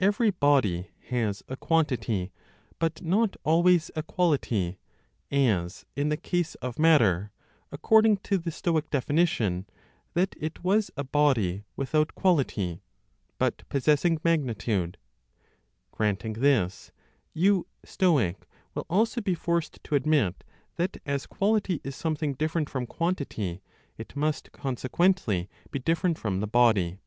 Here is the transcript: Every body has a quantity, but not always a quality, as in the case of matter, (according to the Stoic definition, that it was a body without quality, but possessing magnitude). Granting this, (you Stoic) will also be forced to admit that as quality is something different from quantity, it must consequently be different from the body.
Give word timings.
Every 0.00 0.28
body 0.30 0.90
has 1.08 1.42
a 1.48 1.56
quantity, 1.56 2.30
but 2.78 3.00
not 3.00 3.36
always 3.42 3.90
a 3.96 4.02
quality, 4.02 4.78
as 5.30 5.86
in 5.96 6.10
the 6.10 6.18
case 6.18 6.56
of 6.56 6.78
matter, 6.78 7.32
(according 7.70 8.18
to 8.18 8.36
the 8.36 8.50
Stoic 8.50 8.90
definition, 8.90 9.64
that 10.12 10.34
it 10.38 10.62
was 10.62 10.90
a 10.94 11.04
body 11.04 11.64
without 11.74 12.14
quality, 12.14 12.82
but 13.38 13.66
possessing 13.70 14.20
magnitude). 14.22 14.98
Granting 15.90 16.34
this, 16.34 16.92
(you 17.32 17.66
Stoic) 17.82 18.46
will 18.74 18.84
also 18.90 19.22
be 19.22 19.34
forced 19.34 19.82
to 19.84 19.94
admit 19.94 20.44
that 20.76 20.98
as 21.06 21.24
quality 21.26 21.80
is 21.82 21.96
something 21.96 22.34
different 22.34 22.68
from 22.68 22.84
quantity, 22.84 23.62
it 23.96 24.14
must 24.14 24.52
consequently 24.52 25.48
be 25.70 25.78
different 25.78 26.18
from 26.18 26.40
the 26.40 26.46
body. 26.46 26.98